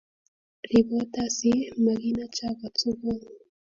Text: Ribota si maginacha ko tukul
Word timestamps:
Ribota 0.69 1.21
si 1.35 1.51
maginacha 1.83 2.47
ko 2.59 2.67
tukul 2.77 3.19